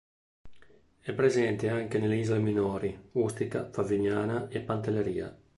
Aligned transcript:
È 0.99 1.13
presente 1.13 1.69
anche 1.69 1.99
nelle 1.99 2.15
isole 2.15 2.39
minori 2.39 3.09
Ustica, 3.11 3.69
Favignana 3.71 4.47
e 4.49 4.59
Pantelleria. 4.61 5.37